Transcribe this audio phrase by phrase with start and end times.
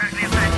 [0.00, 0.57] Right,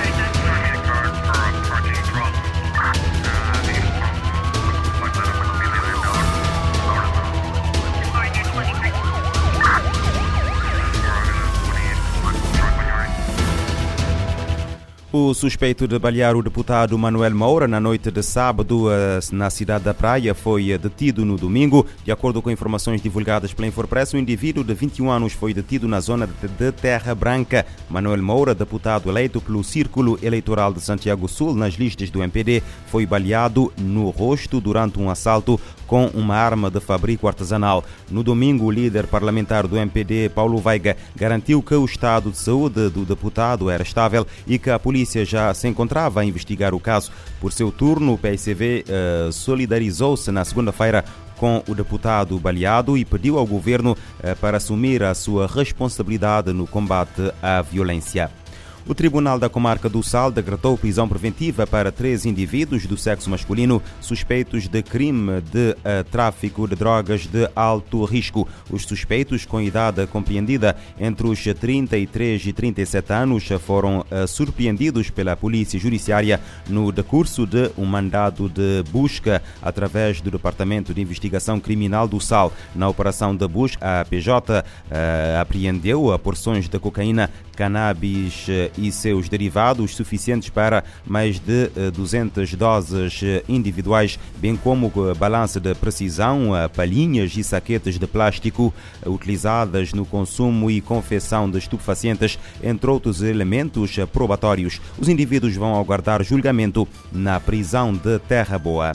[15.12, 19.82] O suspeito de balear o deputado Manuel Moura na noite de sábado eh, na cidade
[19.82, 21.84] da Praia foi detido no domingo.
[22.04, 25.98] De acordo com informações divulgadas pela Infopress, o indivíduo de 21 anos foi detido na
[25.98, 27.66] zona de Terra Branca.
[27.88, 33.04] Manuel Moura, deputado eleito pelo Círculo Eleitoral de Santiago Sul nas listas do MPD, foi
[33.04, 37.84] baleado no rosto durante um assalto com uma arma de fabrico artesanal.
[38.08, 42.88] No domingo, o líder parlamentar do MPD, Paulo Veiga, garantiu que o estado de saúde
[42.90, 47.10] do deputado era estável e que a polícia já se encontrava a investigar o caso.
[47.40, 51.04] Por seu turno, o PSV uh, solidarizou-se na segunda-feira
[51.36, 56.66] com o deputado baleado e pediu ao governo uh, para assumir a sua responsabilidade no
[56.66, 58.39] combate à violência.
[58.86, 63.82] O Tribunal da Comarca do Sal decretou prisão preventiva para três indivíduos do sexo masculino
[64.00, 68.48] suspeitos de crime de uh, tráfico de drogas de alto risco.
[68.70, 75.36] Os suspeitos, com idade compreendida entre os 33 e 37 anos, foram uh, surpreendidos pela
[75.36, 82.08] Polícia Judiciária no decurso de um mandado de busca através do Departamento de Investigação Criminal
[82.08, 82.52] do Sal.
[82.74, 88.46] Na operação de busca, a PJ uh, apreendeu porções de cocaína, cannabis
[88.80, 95.14] e seus derivados suficientes para mais de 200 eh, doses eh, individuais, bem como eh,
[95.14, 98.72] balança de precisão, palhinhas e saquetes de plástico
[99.06, 104.80] utilizadas no consumo e confecção de estupefacientes, entre outros elementos probatórios.
[104.98, 108.92] Os indivíduos vão aguardar julgamento na prisão de Terra Boa.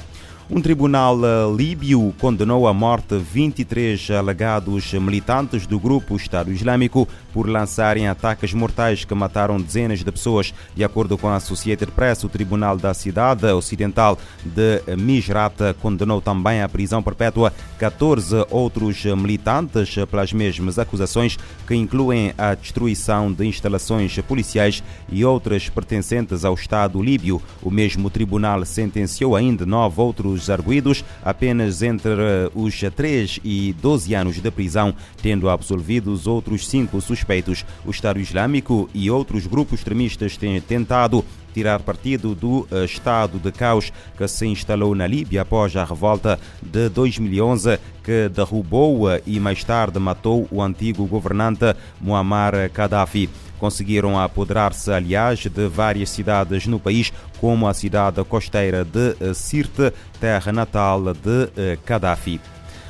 [0.48, 1.18] Um tribunal
[1.56, 9.04] líbio condenou à morte 23 alegados militantes do grupo Estado Islâmico por lançarem ataques mortais
[9.04, 10.54] que mataram dezenas de pessoas.
[10.76, 16.62] De acordo com a Associated Press, o tribunal da cidade ocidental de Misrata condenou também
[16.62, 24.16] à prisão perpétua 14 outros militantes pelas mesmas acusações, que incluem a destruição de instalações
[24.20, 27.42] policiais e outras pertencentes ao Estado líbio.
[27.64, 33.74] O mesmo tribunal sentenciou ainda nove outros os arguídos apenas entre eh, os 3 e
[33.82, 37.66] 12 anos de prisão, tendo absolvido os outros cinco suspeitos.
[37.86, 43.52] O Estado Islâmico e outros grupos extremistas têm tentado tirar partido do eh, estado de
[43.52, 49.64] caos que se instalou na Líbia após a revolta de 2011 que derrubou e mais
[49.64, 57.12] tarde matou o antigo governante Muammar Gaddafi conseguiram apoderar-se, aliás, de várias cidades no país,
[57.40, 62.40] como a cidade costeira de eh, Sirte, terra natal de Gaddafi.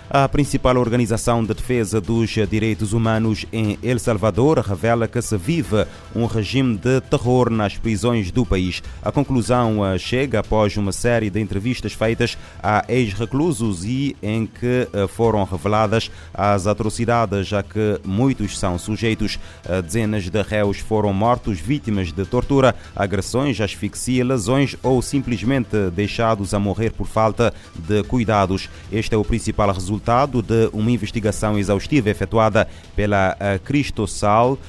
[0.07, 5.87] A principal organização de defesa dos direitos humanos em El Salvador revela que se vive
[6.15, 8.83] um regime de terror nas prisões do país.
[9.01, 14.87] A conclusão eh, chega após uma série de entrevistas feitas a ex-reclusos e em que
[14.93, 19.39] eh, foram reveladas as atrocidades a que muitos são sujeitos.
[19.67, 26.53] Eh, dezenas de réus foram mortos vítimas de tortura, agressões, asfixia, lesões ou simplesmente deixados
[26.53, 28.69] a morrer por falta de cuidados.
[28.91, 34.59] Este é o principal resultado resultado de uma investigação exaustiva efetuada pela uh, Cristosal uh,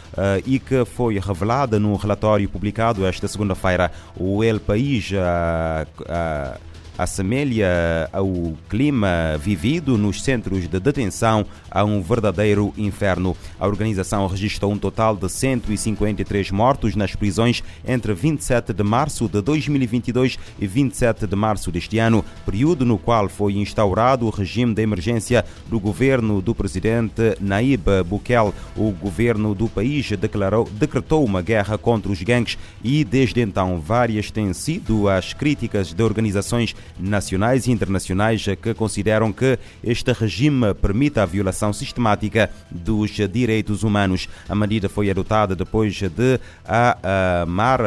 [0.47, 3.91] e que foi revelada num relatório publicado esta segunda-feira.
[4.17, 6.61] O El País uh,
[6.99, 13.37] assemelha ao clima vivido nos centros de detenção a um verdadeiro inferno.
[13.59, 19.41] A organização registrou um total de 153 mortos nas prisões entre 27 de março de
[19.41, 24.83] 2022 e 27 de março deste ano, período no qual foi instaurado o regime de
[24.83, 28.53] emergência do governo do presidente Naib Bukele.
[28.77, 34.31] O governo do país declarou, decretou uma guerra contra os gangues e desde então várias
[34.31, 41.19] têm sido as críticas de organizações nacionais e internacionais que consideram que este regime permite
[41.19, 44.29] a violação sistemática dos direitos humanos.
[44.49, 47.81] A medida foi adotada depois de a, Mar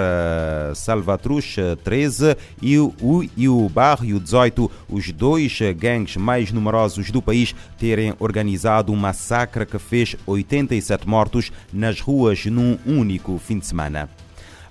[0.75, 2.93] Salvatrucha 13 e o,
[3.35, 9.65] e o Barrio 18, os dois gangues mais numerosos do país, terem organizado um massacre
[9.65, 14.09] que fez 87 mortos nas ruas num único fim de semana.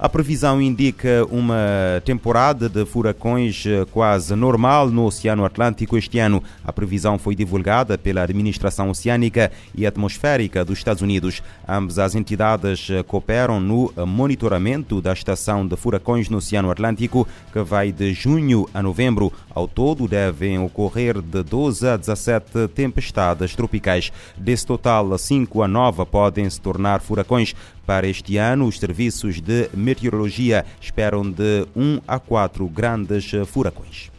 [0.00, 6.40] A previsão indica uma temporada de furacões eh, quase normal no Oceano Atlântico este ano.
[6.64, 11.42] A previsão foi divulgada pela Administração Oceânica e Atmosférica dos Estados Unidos.
[11.68, 17.60] Ambas as entidades eh, cooperam no monitoramento da estação de furacões no Oceano Atlântico, que
[17.62, 19.32] vai de junho a novembro.
[19.52, 24.12] Ao todo, devem ocorrer de 12 a 17 tempestades tropicais.
[24.36, 27.52] Desse total, 5 a 9 podem se tornar furacões
[27.88, 34.10] Para este ano, os serviços de meteorologia esperam de 1 a 4 grandes furacões.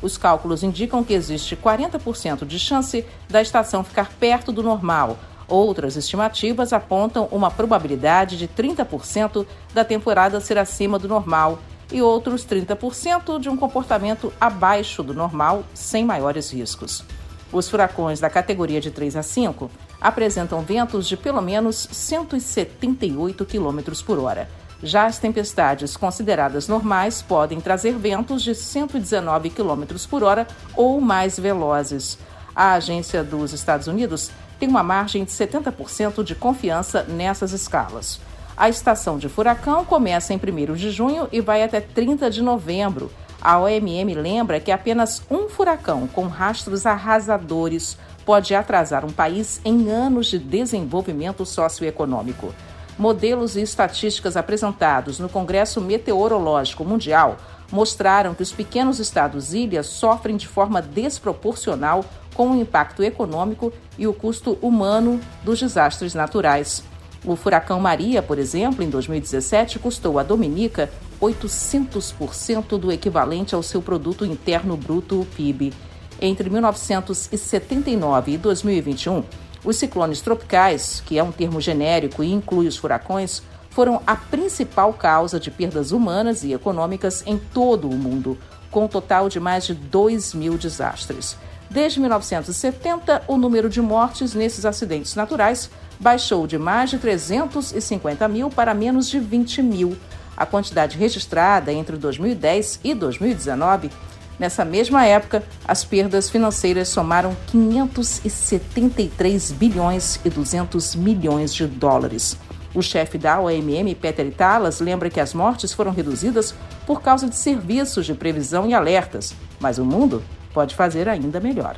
[0.00, 5.18] Os cálculos indicam que existe 40% de chance da estação ficar perto do normal.
[5.48, 11.58] Outras estimativas apontam uma probabilidade de 30% da temporada ser acima do normal
[11.90, 17.04] e outros 30% de um comportamento abaixo do normal, sem maiores riscos.
[17.52, 19.70] Os furacões da categoria de 3 a 5
[20.00, 24.48] apresentam ventos de pelo menos 178 km por hora.
[24.84, 30.46] Já as tempestades consideradas normais podem trazer ventos de 119 km por hora
[30.76, 32.18] ou mais velozes.
[32.54, 38.20] A agência dos Estados Unidos tem uma margem de 70% de confiança nessas escalas.
[38.54, 43.10] A estação de furacão começa em 1 de junho e vai até 30 de novembro.
[43.40, 47.96] A OMM lembra que apenas um furacão com rastros arrasadores
[48.26, 52.54] pode atrasar um país em anos de desenvolvimento socioeconômico.
[52.98, 57.36] Modelos e estatísticas apresentados no Congresso Meteorológico Mundial
[57.72, 62.04] mostraram que os pequenos estados-ilhas sofrem de forma desproporcional
[62.34, 66.84] com o impacto econômico e o custo humano dos desastres naturais.
[67.24, 70.90] O furacão Maria, por exemplo, em 2017, custou a Dominica
[71.20, 75.72] 800% do equivalente ao seu produto interno bruto, o PIB.
[76.20, 79.24] Entre 1979 e 2021,
[79.64, 84.92] os ciclones tropicais, que é um termo genérico e inclui os furacões, foram a principal
[84.92, 88.38] causa de perdas humanas e econômicas em todo o mundo,
[88.70, 91.36] com um total de mais de 2 mil desastres.
[91.68, 98.50] Desde 1970, o número de mortes nesses acidentes naturais baixou de mais de 350 mil
[98.50, 99.96] para menos de 20 mil.
[100.36, 103.90] A quantidade registrada entre 2010 e 2019
[104.38, 112.36] Nessa mesma época, as perdas financeiras somaram 573 bilhões e 200 milhões de dólares.
[112.74, 116.52] O chefe da OMM, Peter Italas, lembra que as mortes foram reduzidas
[116.84, 120.20] por causa de serviços de previsão e alertas, mas o mundo
[120.52, 121.76] pode fazer ainda melhor.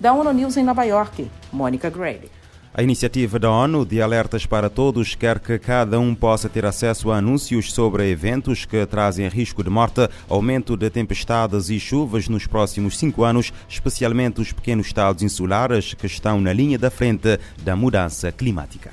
[0.00, 2.30] Da ONU News em Nova York, Mônica Gray.
[2.78, 7.10] A iniciativa da ONU de Alertas para Todos quer que cada um possa ter acesso
[7.10, 12.46] a anúncios sobre eventos que trazem risco de morte, aumento de tempestades e chuvas nos
[12.46, 17.74] próximos cinco anos, especialmente os pequenos estados insulares que estão na linha da frente da
[17.74, 18.92] mudança climática.